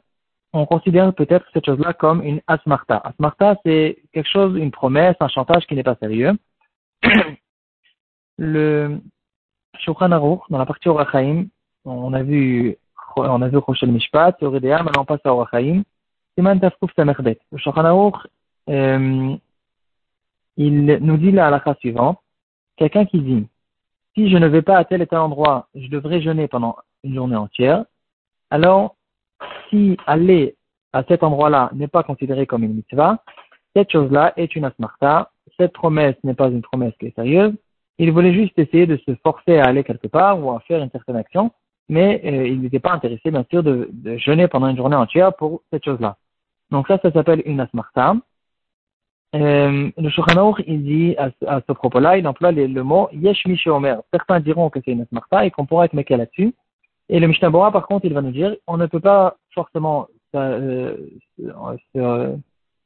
on 0.53 0.67
considère 0.67 1.13
peut-être 1.13 1.45
cette 1.53 1.67
chose-là 1.67 1.93
comme 1.93 2.23
une 2.23 2.41
asmarta? 2.47 2.99
Asmarta, 2.99 3.57
c'est 3.67 3.99
quelque 4.13 4.31
chose, 4.31 4.57
une 4.57 4.71
promesse, 4.71 5.17
un 5.19 5.29
chantage 5.29 5.67
qui 5.67 5.75
n'est 5.75 5.83
pas 5.83 5.97
sérieux. 5.97 6.33
le 8.39 9.01
Shulchan 9.81 10.09
dans 10.09 10.59
la 10.59 10.67
partie 10.67 10.89
Orachaim, 10.89 11.47
on 11.85 12.13
a 12.13 12.23
vu, 12.23 12.77
on 13.17 13.43
a 13.43 13.49
vu 13.49 13.57
Rochel 13.57 13.91
Mishpat, 13.91 14.37
Yoredea, 14.41 14.83
maintenant 14.85 15.03
on 15.03 15.05
passe 15.05 15.21
à 15.25 15.35
Orachaim. 15.35 15.83
Siman 16.37 16.61
Samechbet. 16.97 17.39
Le 17.51 17.59
Shulchan 17.59 18.13
euh, 18.71 19.37
il 20.57 20.85
nous 20.85 21.17
dit 21.17 21.33
la 21.33 21.49
halakha 21.49 21.75
suivante. 21.81 22.21
Quelqu'un 22.77 23.05
qui 23.05 23.21
dit, 23.21 23.47
si 24.14 24.31
je 24.31 24.37
ne 24.37 24.46
vais 24.46 24.62
pas 24.62 24.76
à 24.76 24.84
tel 24.84 25.02
et 25.02 25.06
tel 25.06 25.19
endroit, 25.19 25.69
je 25.75 25.88
devrais 25.88 26.22
jeûner 26.22 26.49
pendant 26.49 26.76
une 27.02 27.14
journée 27.14 27.37
entière. 27.37 27.84
Alors, 28.50 28.96
si 29.69 29.96
aller 30.06 30.56
à 30.93 31.02
cet 31.05 31.22
endroit-là 31.22 31.70
n'est 31.75 31.88
pas 31.88 32.02
considéré 32.02 32.46
comme 32.46 32.62
une 32.62 32.75
mitzvah, 32.75 33.19
cette 33.75 33.90
chose-là 33.90 34.32
est 34.37 34.55
une 34.55 34.64
asmarta. 34.64 35.31
Cette 35.58 35.72
promesse 35.72 36.16
n'est 36.22 36.34
pas 36.34 36.49
une 36.49 36.62
promesse 36.62 36.94
qui 36.99 37.06
est 37.06 37.14
sérieuse. 37.14 37.55
Il 37.99 38.12
voulait 38.12 38.34
juste 38.34 38.58
essayer 38.58 38.87
de 38.87 38.96
se 38.99 39.14
forcer 39.22 39.58
à 39.58 39.64
aller 39.64 39.84
quelque 39.84 40.08
part 40.08 40.43
ou 40.43 40.50
à 40.50 40.61
faire 40.61 40.82
une 40.82 40.90
certaine 40.90 41.16
action, 41.16 41.52
mais 41.88 42.20
euh, 42.25 42.49
il 42.49 42.61
n'était 42.61 42.81
pas 42.81 42.93
intéressé, 42.93 43.31
bien 43.31 43.44
sûr, 43.50 43.62
de, 43.62 43.88
de, 43.93 44.16
jeûner 44.16 44.49
pendant 44.49 44.69
une 44.69 44.76
journée 44.76 44.96
entière 44.96 45.34
pour 45.34 45.62
cette 45.72 45.84
chose-là. 45.84 46.16
Donc 46.70 46.88
ça, 46.88 46.99
ça 47.02 47.12
s'appelle 47.12 47.43
une 47.44 47.61
asmarta. 47.61 48.16
Euh, 49.35 49.91
le 49.97 50.11
Shulchan 50.11 50.55
il 50.67 50.85
dit 50.85 51.17
à, 51.19 51.31
ce 51.67 51.73
propos-là, 51.73 52.19
il 52.19 52.29
emploie 52.29 52.53
le, 52.53 52.83
mot 52.83 53.09
yesh 53.13 53.67
omer. 53.67 54.00
Certains 54.12 54.41
diront 54.41 54.71
que 54.71 54.79
c'est 54.85 54.93
une 54.93 55.03
asmarta 55.03 55.45
et 55.45 55.50
qu'on 55.50 55.67
pourra 55.67 55.87
être 55.87 55.93
méqué 55.95 56.17
là-dessus. 56.17 56.55
Et 57.09 57.19
le 57.19 57.26
Mishnah 57.26 57.50
par 57.50 57.87
contre, 57.87 58.07
il 58.07 58.14
va 58.14 58.23
nous 58.23 58.31
dire, 58.31 58.55
on 58.67 58.76
ne 58.76 58.87
peut 58.87 59.00
pas 59.00 59.37
forcément 59.53 60.07
euh, 60.35 60.97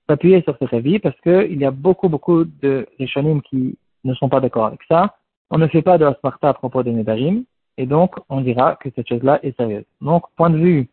s'appuyer 0.08 0.42
sur 0.42 0.56
cet 0.58 0.72
avis 0.72 0.98
parce 0.98 1.20
qu'il 1.20 1.58
y 1.58 1.64
a 1.64 1.70
beaucoup, 1.70 2.08
beaucoup 2.08 2.44
de 2.44 2.86
Rishonim 2.98 3.42
qui 3.42 3.76
ne 4.04 4.14
sont 4.14 4.28
pas 4.28 4.40
d'accord 4.40 4.66
avec 4.66 4.80
ça. 4.88 5.14
On 5.50 5.58
ne 5.58 5.66
fait 5.66 5.82
pas 5.82 5.98
de 5.98 6.04
Asmarta 6.04 6.48
à 6.48 6.54
propos 6.54 6.82
des 6.82 6.92
Nedarim, 6.92 7.44
et 7.78 7.86
donc 7.86 8.16
on 8.28 8.40
dira 8.40 8.76
que 8.76 8.90
cette 8.94 9.08
chose-là 9.08 9.38
est 9.42 9.56
sérieuse. 9.56 9.84
Donc, 10.00 10.24
point 10.36 10.50
de 10.50 10.58
vue 10.58 10.88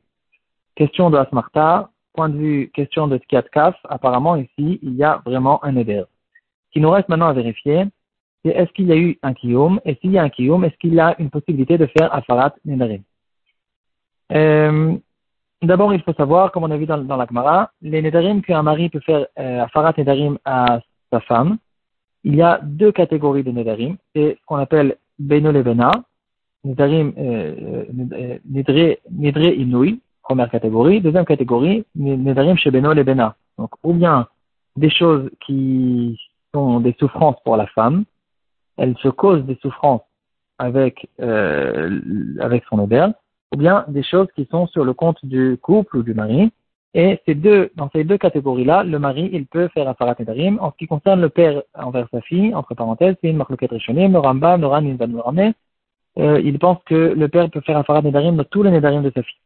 question 0.75 1.09
de 1.09 1.17
Asmarta, 1.17 1.89
point 2.15 2.29
de 2.29 2.37
vue 2.37 2.71
question 2.73 3.07
de 3.07 3.17
Tkiat 3.17 3.43
Kaf, 3.51 3.75
apparemment 3.89 4.35
ici, 4.35 4.79
il 4.81 4.95
y 4.95 5.03
a 5.03 5.21
vraiment 5.25 5.63
un 5.63 5.73
Neder. 5.73 6.03
Ce 6.67 6.71
qui 6.73 6.81
nous 6.81 6.89
reste 6.89 7.09
maintenant 7.09 7.27
à 7.27 7.33
vérifier, 7.33 7.85
c'est 8.43 8.51
est-ce 8.51 8.71
qu'il 8.73 8.87
y 8.87 8.91
a 8.91 8.97
eu 8.97 9.17
un 9.23 9.33
Kiyum, 9.33 9.79
et 9.85 9.95
s'il 9.95 10.11
y 10.11 10.17
a 10.17 10.23
un 10.23 10.29
Kiyum, 10.29 10.63
est-ce 10.63 10.77
qu'il 10.77 10.93
y 10.93 10.99
a 10.99 11.15
une 11.19 11.29
possibilité 11.29 11.77
de 11.77 11.87
faire 11.87 12.13
Afarat 12.13 12.53
Nedarim. 12.65 13.03
Euh, 14.31 14.95
D'abord, 15.65 15.93
il 15.93 16.01
faut 16.03 16.13
savoir, 16.13 16.51
comme 16.51 16.63
on 16.63 16.71
a 16.71 16.77
vu 16.77 16.85
dans, 16.85 16.97
la 16.97 17.25
Gemara, 17.25 17.71
les 17.81 18.01
Nedarim 18.01 18.41
qu'un 18.41 18.61
mari 18.61 18.89
peut 18.89 18.99
faire 18.99 19.25
euh, 19.39 19.63
Afarat 19.63 19.93
Nedarim 19.97 20.37
à 20.45 20.79
sa 21.11 21.19
femme, 21.21 21.57
il 22.23 22.35
y 22.35 22.41
a 22.41 22.59
deux 22.61 22.91
catégories 22.91 23.43
de 23.43 23.51
Nedarim. 23.51 23.97
C'est 24.13 24.37
ce 24.39 24.45
qu'on 24.45 24.57
appelle 24.57 24.97
Beno 25.17 25.51
Lebena, 25.51 25.91
Nedarim, 26.63 27.13
euh, 27.17 27.85
euh 28.13 28.39
Nedre 28.45 29.47
Inouï, 29.47 30.01
première 30.25 30.49
catégorie. 30.49 31.01
Deuxième 31.01 31.25
catégorie, 31.25 31.85
Nedarim 31.95 32.57
chez 32.57 32.71
Beno 32.71 32.93
Lebena. 32.93 33.35
Donc, 33.57 33.71
ou 33.83 33.93
bien 33.93 34.27
des 34.75 34.89
choses 34.89 35.29
qui 35.45 36.19
sont 36.53 36.79
des 36.81 36.95
souffrances 36.99 37.37
pour 37.45 37.55
la 37.55 37.67
femme, 37.67 38.03
elle 38.77 38.95
se 38.97 39.07
cause 39.07 39.45
des 39.45 39.57
souffrances 39.61 40.01
avec, 40.57 41.07
euh, 41.21 41.99
avec 42.41 42.63
son 42.69 42.77
Neder, 42.77 43.07
ou 43.53 43.57
bien 43.57 43.85
des 43.87 44.03
choses 44.03 44.27
qui 44.35 44.45
sont 44.51 44.67
sur 44.67 44.83
le 44.83 44.93
compte 44.93 45.23
du 45.23 45.57
couple 45.61 45.97
ou 45.97 46.03
du 46.03 46.13
mari, 46.13 46.51
et 46.97 47.19
ces 47.25 47.35
deux, 47.35 47.71
dans 47.75 47.89
ces 47.93 48.05
deux 48.05 48.17
catégories-là, 48.17 48.83
le 48.83 48.99
mari, 48.99 49.29
il 49.33 49.45
peut 49.47 49.67
faire 49.73 49.87
Afarat 49.89 50.15
Nedarim. 50.17 50.57
En 50.61 50.71
ce 50.71 50.77
qui 50.77 50.87
concerne 50.87 51.19
le 51.19 51.27
père 51.29 51.61
envers 51.73 52.07
sa 52.09 52.21
fille, 52.21 52.55
entre 52.55 52.73
parenthèses, 52.73 53.15
c'est 53.21 53.29
une 53.29 53.35
marloquette 53.37 53.71
Rishonim, 53.71 54.13
le 54.13 54.19
Rambam, 54.19 54.61
le 54.61 54.67
Ran, 54.67 55.35
euh, 56.17 56.39
il 56.41 56.57
pense 56.57 56.77
que 56.85 56.95
le 56.95 57.27
père 57.27 57.49
peut 57.49 57.59
faire 57.61 57.77
Afarat 57.77 58.01
Nedarim 58.01 58.37
dans 58.37 58.45
tous 58.45 58.63
les 58.63 58.71
Nedarim 58.71 59.03
de 59.03 59.11
sa 59.13 59.23
fille. 59.23 59.44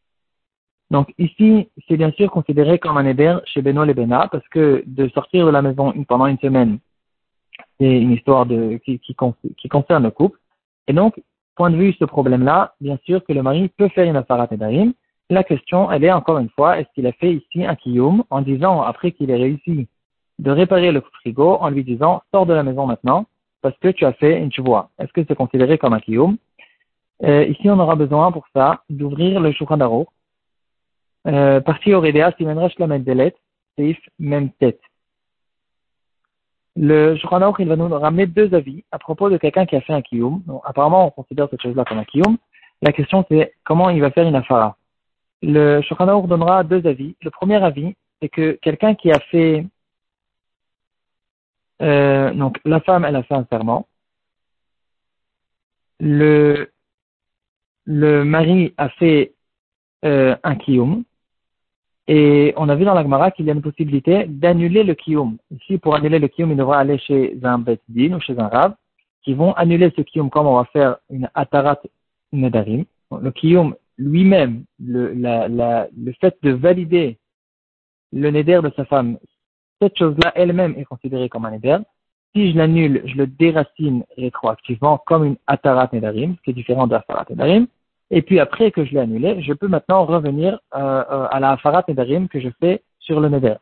Donc 0.91 1.13
ici, 1.17 1.69
c'est 1.87 1.97
bien 1.97 2.11
sûr 2.11 2.31
considéré 2.31 2.79
comme 2.79 2.97
un 2.97 3.03
Neder 3.03 3.37
chez 3.45 3.61
Beno 3.61 3.83
et 3.85 3.93
Bena, 3.93 4.27
parce 4.31 4.47
que 4.49 4.83
de 4.85 5.07
sortir 5.09 5.45
de 5.45 5.51
la 5.51 5.61
maison 5.61 5.93
pendant 6.07 6.25
une 6.25 6.39
semaine 6.39 6.79
c'est 7.79 8.01
une 8.01 8.11
histoire 8.11 8.45
de, 8.45 8.79
qui, 8.83 8.99
qui, 8.99 9.15
concerne 9.69 10.03
le 10.03 10.11
couple. 10.11 10.39
Et 10.87 10.93
donc, 10.93 11.21
point 11.55 11.69
de 11.69 11.77
vue 11.77 11.93
ce 11.93 12.05
problème-là, 12.05 12.73
bien 12.81 12.97
sûr 13.05 13.23
que 13.23 13.33
le 13.33 13.41
mari 13.41 13.69
peut 13.69 13.87
faire 13.89 14.05
une 14.05 14.15
afarat 14.15 14.47
nedarim. 14.51 14.93
La 15.29 15.43
question, 15.43 15.91
elle 15.91 16.03
est 16.03 16.11
encore 16.11 16.39
une 16.39 16.49
fois, 16.49 16.79
est-ce 16.79 16.89
qu'il 16.95 17.07
a 17.07 17.11
fait 17.13 17.33
ici 17.33 17.65
un 17.65 17.75
kiyum 17.75 18.23
en 18.29 18.41
disant, 18.41 18.81
après 18.81 19.11
qu'il 19.11 19.29
ait 19.29 19.35
réussi 19.35 19.87
de 20.39 20.51
réparer 20.51 20.91
le 20.91 21.01
frigo, 21.19 21.57
en 21.59 21.69
lui 21.69 21.83
disant, 21.83 22.23
sors 22.33 22.45
de 22.45 22.53
la 22.53 22.63
maison 22.63 22.85
maintenant, 22.85 23.25
parce 23.61 23.77
que 23.77 23.89
tu 23.89 24.05
as 24.05 24.13
fait 24.13 24.39
une 24.39 24.49
vois. 24.63 24.89
Est-ce 24.99 25.11
que 25.13 25.21
c'est 25.27 25.35
considéré 25.35 25.77
comme 25.77 25.93
un 25.93 25.99
kiyum? 25.99 26.37
Euh, 27.23 27.43
Ici, 27.45 27.69
on 27.69 27.79
aura 27.79 27.95
besoin 27.95 28.31
pour 28.31 28.45
ça 28.53 28.83
d'ouvrir 28.89 29.39
le 29.41 29.51
Shulchan 29.51 29.77
partie 31.65 31.93
Aurélia, 31.93 32.33
Simenresh 32.37 32.77
Lamed 32.79 33.03
Delet, 33.03 33.35
Seif 33.77 33.97
même 34.19 34.51
tête. 34.51 34.81
Le 36.75 37.15
Shulchan 37.17 37.53
il 37.59 37.67
va 37.67 37.75
nous 37.75 37.89
ramener 37.89 38.25
deux 38.25 38.53
avis 38.53 38.83
à 38.91 38.99
propos 38.99 39.29
de 39.29 39.37
quelqu'un 39.37 39.65
qui 39.65 39.75
a 39.75 39.81
fait 39.81 39.93
un 39.93 40.01
kiyum. 40.01 40.41
apparemment, 40.63 41.07
on 41.07 41.11
considère 41.11 41.49
cette 41.49 41.61
chose-là 41.61 41.83
comme 41.85 41.99
un 41.99 42.05
kiyum. 42.05 42.37
La 42.81 42.93
question, 42.93 43.25
c'est 43.29 43.53
comment 43.65 43.89
il 43.89 44.01
va 44.01 44.11
faire 44.11 44.27
une 44.27 44.35
afara. 44.35 44.77
Le 45.41 45.81
Shulchan 45.81 46.21
donnera 46.27 46.63
deux 46.63 46.85
avis. 46.87 47.15
Le 47.21 47.31
premier 47.31 47.61
avis, 47.63 47.95
c'est 48.21 48.29
que 48.29 48.51
quelqu'un 48.61 48.95
qui 48.95 49.11
a 49.11 49.19
fait 49.19 49.65
euh, 51.81 52.33
donc 52.33 52.59
la 52.65 52.79
femme, 52.81 53.05
elle 53.05 53.15
a 53.15 53.23
fait 53.23 53.35
un 53.35 53.45
serment. 53.49 53.87
Le, 55.99 56.71
le 57.85 58.23
mari 58.23 58.73
a 58.77 58.89
fait 58.89 59.33
euh, 60.05 60.35
un 60.43 60.55
kiyum. 60.55 61.03
Et 62.11 62.55
on 62.57 62.67
a 62.69 62.75
vu 62.75 62.85
dans 62.85 62.95
la 62.95 63.03
Gemara 63.03 63.29
qu'il 63.29 63.45
y 63.45 63.51
a 63.51 63.53
une 63.53 63.61
possibilité 63.61 64.25
d'annuler 64.27 64.83
le 64.83 64.95
kiyum. 64.95 65.37
Ici, 65.51 65.77
pour 65.77 65.93
annuler 65.93 66.17
le 66.17 66.27
kiyum, 66.27 66.49
il 66.49 66.57
devra 66.57 66.79
aller 66.79 66.97
chez 66.97 67.37
un 67.43 67.63
din 67.87 68.13
ou 68.13 68.19
chez 68.19 68.37
un 68.39 68.47
rab, 68.47 68.73
qui 69.21 69.35
vont 69.35 69.53
annuler 69.53 69.93
ce 69.95 70.01
kiyum 70.01 70.31
comme 70.31 70.47
on 70.47 70.55
va 70.55 70.65
faire 70.73 70.97
une 71.11 71.29
atarat 71.35 71.79
nedarim. 72.33 72.85
Le 73.11 73.29
kiyum 73.29 73.75
lui-même, 73.99 74.63
le, 74.79 75.13
la, 75.13 75.87
le 75.95 76.11
fait 76.19 76.35
de 76.41 76.49
valider 76.49 77.19
le 78.11 78.31
neder 78.31 78.61
de 78.63 78.71
sa 78.75 78.85
femme 78.85 79.19
cette 79.79 79.97
chose-là 79.97 80.31
elle-même 80.35 80.73
est 80.77 80.85
considérée 80.85 81.29
comme 81.29 81.45
un 81.45 81.53
éder. 81.53 81.77
Si 82.35 82.51
je 82.51 82.57
l'annule, 82.57 83.03
je 83.05 83.15
le 83.15 83.27
déracine 83.27 84.03
rétroactivement 84.17 84.97
comme 85.05 85.25
une 85.25 85.37
atarat 85.47 85.89
nedarim, 85.93 86.35
ce 86.35 86.41
qui 86.41 86.49
est 86.49 86.53
différent 86.53 86.87
de 86.87 86.93
l'afarat 86.93 87.25
nedarim. 87.29 87.67
Et 88.11 88.21
puis 88.21 88.39
après 88.39 88.71
que 88.71 88.85
je 88.85 88.91
l'ai 88.91 88.99
annulé, 88.99 89.41
je 89.41 89.53
peux 89.53 89.67
maintenant 89.67 90.05
revenir 90.05 90.59
euh, 90.75 91.03
euh, 91.11 91.27
à 91.29 91.39
la 91.39 91.51
afarat 91.51 91.83
nedarim 91.87 92.27
que 92.27 92.39
je 92.39 92.49
fais 92.59 92.81
sur 92.99 93.19
le 93.19 93.29
neder. 93.29 93.55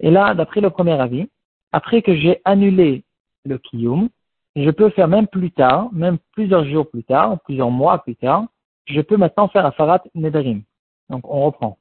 Et 0.00 0.10
là, 0.10 0.34
d'après 0.34 0.60
le 0.60 0.70
premier 0.70 0.98
avis, 1.00 1.28
après 1.72 2.02
que 2.02 2.14
j'ai 2.16 2.40
annulé 2.44 3.04
le 3.44 3.58
kiyum, 3.58 4.08
je 4.56 4.70
peux 4.70 4.90
faire 4.90 5.08
même 5.08 5.26
plus 5.26 5.50
tard, 5.50 5.88
même 5.92 6.18
plusieurs 6.32 6.64
jours 6.64 6.88
plus 6.88 7.04
tard, 7.04 7.38
plusieurs 7.44 7.70
mois 7.70 7.98
plus 7.98 8.16
tard, 8.16 8.44
je 8.86 9.00
peux 9.00 9.16
maintenant 9.16 9.48
faire 9.48 9.66
afarat 9.66 10.02
nedarim. 10.14 10.62
Donc 11.10 11.28
on 11.28 11.44
reprend. 11.44 11.78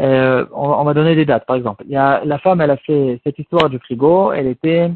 Euh, 0.00 0.44
on, 0.52 0.84
va 0.84 0.92
donner 0.92 1.14
des 1.14 1.24
dates, 1.24 1.46
par 1.46 1.56
exemple. 1.56 1.84
Il 1.86 1.92
y 1.92 1.96
a, 1.96 2.22
la 2.24 2.38
femme, 2.38 2.60
elle 2.60 2.70
a 2.70 2.76
fait 2.76 3.20
cette 3.24 3.38
histoire 3.38 3.70
du 3.70 3.78
frigo, 3.78 4.32
elle 4.32 4.46
était 4.46 4.90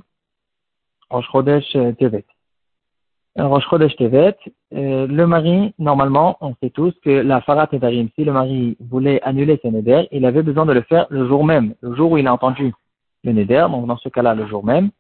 Chodesh 1.33 1.75
euh, 1.77 1.93
Tevet. 1.93 2.25
Euh, 3.39 3.47
Rosh 3.47 3.65
Chodesh 3.69 3.95
Tevet, 3.97 4.37
le 4.73 5.25
mari, 5.25 5.73
normalement, 5.79 6.37
on 6.41 6.55
sait 6.61 6.71
tous 6.71 6.93
que 7.05 7.11
la 7.11 7.41
Farat 7.41 7.69
Nedarim, 7.73 8.09
si 8.17 8.25
le 8.25 8.33
mari 8.33 8.77
voulait 8.81 9.23
annuler 9.23 9.59
ses 9.63 9.71
Neder, 9.71 10.09
il 10.11 10.27
avait 10.27 10.43
besoin 10.43 10.67
de 10.67 10.73
le 10.73 10.83
faire 10.83 11.07
le 11.11 11.27
jour 11.29 11.45
même, 11.45 11.75
le 11.81 11.95
jour 11.95 12.13
où 12.13 12.19
il 12.19 12.27
a 12.27 12.33
entendu 12.33 12.73
le 13.23 13.33
Neder, 13.33 13.67
donc 13.71 13.87
dans 13.87 13.97
ce 13.99 14.09
cas-là, 14.09 14.35
le 14.35 14.47
jour 14.47 14.65
même, 14.65 14.91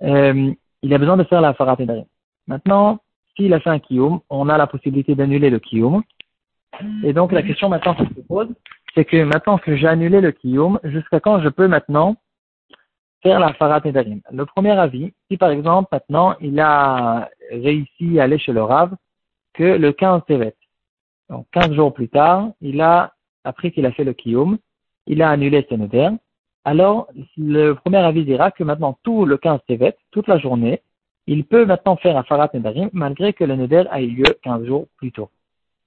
il 0.00 0.94
a 0.94 0.98
besoin 0.98 1.18
de 1.18 1.24
faire 1.24 1.40
la 1.40 1.52
Farat 1.52 1.76
Nedarim. 1.78 2.06
Maintenant, 2.46 2.98
s'il 3.36 3.52
a 3.52 3.60
fait 3.60 3.70
un 3.70 3.78
Kiyum, 3.78 4.20
on 4.30 4.48
a 4.48 4.56
la 4.56 4.66
possibilité 4.66 5.14
d'annuler 5.14 5.50
le 5.50 5.58
Kiyum. 5.58 6.02
Et 7.04 7.12
donc, 7.12 7.32
la 7.32 7.42
question 7.42 7.68
maintenant 7.68 7.94
qui 7.94 8.06
se 8.06 8.20
pose, 8.20 8.48
c'est 8.96 9.04
que 9.04 9.22
maintenant 9.22 9.58
que 9.58 9.76
j'ai 9.76 9.86
annulé 9.86 10.20
le 10.20 10.32
kiyum, 10.32 10.80
jusqu'à 10.82 11.20
quand 11.20 11.40
je 11.40 11.48
peux 11.48 11.68
maintenant 11.68 12.16
faire 13.22 13.38
la 13.38 13.80
nedarim 13.84 14.20
Le 14.32 14.46
premier 14.46 14.72
avis, 14.72 15.12
si 15.30 15.36
par 15.36 15.50
exemple 15.50 15.88
maintenant 15.92 16.34
il 16.40 16.58
a 16.60 17.28
réussi 17.50 18.18
à 18.18 18.24
aller 18.24 18.38
chez 18.38 18.52
le 18.52 18.62
Rav 18.62 18.94
que 19.54 19.64
le 19.64 19.92
15 19.92 20.22
Tevet, 20.26 20.54
donc 21.30 21.46
15 21.52 21.72
jours 21.72 21.94
plus 21.94 22.08
tard, 22.08 22.50
il 22.60 22.80
a, 22.80 23.14
après 23.44 23.70
qu'il 23.70 23.86
a 23.86 23.92
fait 23.92 24.04
le 24.04 24.12
kiyum, 24.12 24.58
il 25.06 25.22
a 25.22 25.30
annulé 25.30 25.66
ses 25.68 25.76
neder, 25.76 26.10
alors 26.64 27.08
le 27.36 27.72
premier 27.72 27.98
avis 27.98 28.24
dira 28.24 28.50
que 28.50 28.64
maintenant 28.64 28.98
tout 29.02 29.24
le 29.24 29.36
15 29.36 29.60
Tevet, 29.66 29.96
toute 30.10 30.28
la 30.28 30.38
journée, 30.38 30.82
il 31.26 31.44
peut 31.44 31.64
maintenant 31.64 31.96
faire 31.96 32.16
un 32.16 32.22
farat 32.22 32.50
nedarim 32.54 32.90
malgré 32.92 33.32
que 33.32 33.44
le 33.44 33.56
neder 33.56 33.84
a 33.90 34.00
eu 34.00 34.08
lieu 34.08 34.36
15 34.42 34.64
jours 34.64 34.86
plus 34.96 35.12
tôt. 35.12 35.30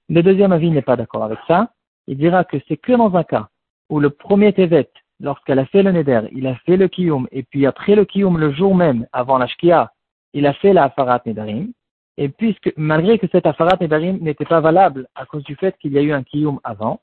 Le 0.08 0.22
deuxième 0.22 0.52
avis 0.52 0.70
n'est 0.70 0.82
pas 0.82 0.96
d'accord 0.96 1.22
avec 1.24 1.38
ça. 1.46 1.70
Il 2.08 2.18
dira 2.18 2.44
que 2.44 2.56
c'est 2.66 2.76
que 2.76 2.92
dans 2.92 3.14
un 3.14 3.22
cas 3.22 3.48
où 3.90 4.00
le 4.00 4.10
premier 4.10 4.52
Tevet, 4.52 4.90
lorsqu'elle 5.20 5.58
a 5.58 5.66
fait 5.66 5.82
le 5.82 5.92
Neder, 5.92 6.22
il 6.32 6.46
a 6.46 6.56
fait 6.66 6.76
le 6.76 6.88
Kiyum, 6.88 7.28
et 7.30 7.42
puis 7.42 7.66
après 7.66 7.94
le 7.94 8.04
Kiyum, 8.04 8.38
le 8.38 8.52
jour 8.52 8.74
même, 8.74 9.06
avant 9.12 9.38
la 9.38 9.46
Shkia, 9.46 9.92
il 10.32 10.46
a 10.46 10.52
fait 10.54 10.72
la 10.72 10.84
Afarat 10.84 11.22
Nedarim, 11.26 11.72
et 12.16 12.28
puisque, 12.28 12.72
malgré 12.76 13.18
que 13.18 13.26
cette 13.32 13.46
Afarat 13.46 13.76
Nedarim 13.80 14.18
n'était 14.18 14.44
pas 14.44 14.60
valable 14.60 15.08
à 15.14 15.26
cause 15.26 15.44
du 15.44 15.56
fait 15.56 15.76
qu'il 15.78 15.92
y 15.92 15.98
a 15.98 16.02
eu 16.02 16.12
un 16.12 16.22
Kiyum 16.22 16.60
avant, 16.64 17.00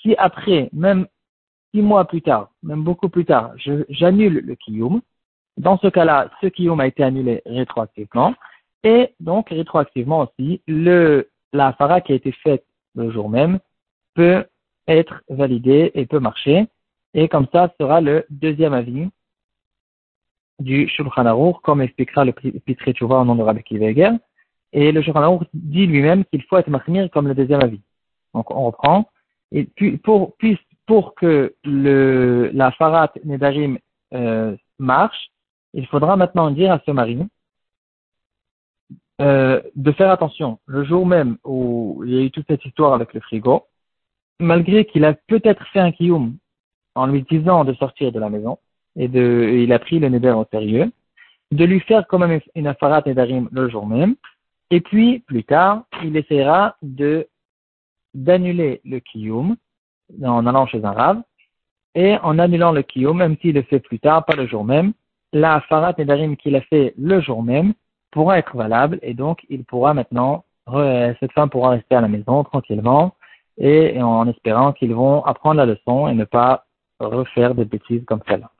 si 0.00 0.14
après, 0.16 0.70
même 0.72 1.06
six 1.72 1.82
mois 1.82 2.04
plus 2.04 2.22
tard, 2.22 2.50
même 2.62 2.82
beaucoup 2.82 3.08
plus 3.08 3.24
tard, 3.24 3.52
j'annule 3.88 4.40
le 4.44 4.54
Kiyum, 4.54 5.00
dans 5.56 5.78
ce 5.78 5.88
cas-là, 5.88 6.30
ce 6.40 6.46
Kiyum 6.46 6.80
a 6.80 6.86
été 6.86 7.02
annulé 7.02 7.42
rétroactivement, 7.46 8.34
et 8.82 9.14
donc 9.20 9.50
rétroactivement 9.50 10.20
aussi, 10.20 10.62
la 10.66 11.66
Afara 11.66 12.00
qui 12.00 12.12
a 12.12 12.14
été 12.14 12.32
faite 12.32 12.64
le 12.94 13.10
jour 13.10 13.28
même 13.28 13.58
peut 14.14 14.44
être 14.88 15.22
validé 15.28 15.90
et 15.94 16.06
peut 16.06 16.18
marcher. 16.18 16.66
Et 17.14 17.28
comme 17.28 17.46
ça 17.52 17.72
sera 17.78 18.00
le 18.00 18.24
deuxième 18.30 18.72
avis 18.72 19.08
du 20.60 20.88
Shulchan 20.88 21.26
Aruch, 21.26 21.56
comme 21.62 21.82
expliquera 21.82 22.24
le 22.24 22.32
Pitré 22.32 22.92
Tchouva 22.92 23.18
au 23.18 23.24
nom 23.24 23.34
de 23.34 23.42
Rabbi 23.42 23.62
Kiveger. 23.62 24.12
Et 24.72 24.92
le 24.92 25.02
Shulchan 25.02 25.22
Aruch 25.22 25.48
dit 25.52 25.86
lui-même 25.86 26.24
qu'il 26.26 26.42
faut 26.44 26.58
être 26.58 26.70
marmir 26.70 27.10
comme 27.10 27.28
le 27.28 27.34
deuxième 27.34 27.62
avis. 27.62 27.80
Donc 28.34 28.50
on 28.50 28.64
reprend. 28.66 29.08
Et 29.52 29.64
puis 29.64 29.96
pour, 29.96 30.36
puis, 30.36 30.58
pour 30.86 31.14
que 31.14 31.54
le, 31.64 32.50
la 32.52 32.70
Farat 32.72 33.12
Nedarim 33.24 33.78
euh, 34.14 34.56
marche, 34.78 35.30
il 35.72 35.86
faudra 35.86 36.16
maintenant 36.16 36.50
dire 36.50 36.72
à 36.72 36.80
ce 36.84 36.90
mari 36.90 37.18
euh, 39.20 39.60
de 39.76 39.92
faire 39.92 40.10
attention. 40.10 40.58
Le 40.66 40.84
jour 40.84 41.06
même 41.06 41.36
où 41.44 42.02
il 42.06 42.14
y 42.14 42.18
a 42.18 42.22
eu 42.22 42.30
toute 42.30 42.46
cette 42.48 42.64
histoire 42.64 42.94
avec 42.94 43.12
le 43.12 43.20
frigo, 43.20 43.66
malgré 44.38 44.84
qu'il 44.84 45.04
a 45.04 45.14
peut-être 45.14 45.66
fait 45.72 45.80
un 45.80 45.92
kiyum 45.92 46.36
en 46.94 47.06
lui 47.06 47.22
disant 47.22 47.64
de 47.64 47.74
sortir 47.74 48.12
de 48.12 48.18
la 48.18 48.30
maison, 48.30 48.58
et 48.96 49.08
de, 49.08 49.50
il 49.62 49.72
a 49.72 49.78
pris 49.78 49.98
le 49.98 50.08
neder 50.08 50.30
au 50.30 50.46
sérieux, 50.50 50.90
de 51.52 51.64
lui 51.64 51.80
faire 51.80 52.06
quand 52.06 52.18
même 52.18 52.40
une 52.54 52.66
afarat 52.66 53.02
nedarim 53.06 53.48
le 53.52 53.68
jour 53.68 53.86
même, 53.86 54.16
et 54.70 54.80
puis, 54.80 55.18
plus 55.20 55.44
tard, 55.44 55.82
il 56.04 56.16
essaiera 56.16 56.76
de, 56.82 57.26
d'annuler 58.14 58.80
le 58.84 59.00
kiyum 59.00 59.56
en 60.24 60.46
allant 60.46 60.66
chez 60.66 60.84
un 60.84 60.92
rave, 60.92 61.22
et 61.94 62.16
en 62.22 62.38
annulant 62.38 62.72
le 62.72 62.82
kiyum, 62.82 63.16
même 63.16 63.36
s'il 63.40 63.54
le 63.54 63.62
fait 63.62 63.80
plus 63.80 63.98
tard, 63.98 64.24
pas 64.24 64.36
le 64.36 64.46
jour 64.46 64.64
même, 64.64 64.92
la 65.32 65.54
afarat 65.54 65.94
nedarim 65.98 66.36
qu'il 66.36 66.54
a 66.56 66.60
fait 66.60 66.94
le 66.96 67.20
jour 67.20 67.42
même 67.42 67.74
pourra 68.12 68.38
être 68.38 68.56
valable, 68.56 68.98
et 69.02 69.14
donc 69.14 69.44
il 69.48 69.64
pourra 69.64 69.94
maintenant, 69.94 70.44
cette 71.20 71.32
femme 71.32 71.50
pourra 71.50 71.70
rester 71.70 71.96
à 71.96 72.00
la 72.00 72.08
maison 72.08 72.44
tranquillement, 72.44 73.14
et 73.58 74.00
en 74.00 74.26
espérant 74.28 74.72
qu'ils 74.72 74.94
vont 74.94 75.24
apprendre 75.24 75.56
la 75.56 75.66
leçon 75.66 76.08
et 76.08 76.14
ne 76.14 76.24
pas 76.24 76.64
refaire 77.00 77.54
des 77.54 77.64
bêtises 77.64 78.04
comme 78.04 78.20
celle-là. 78.28 78.50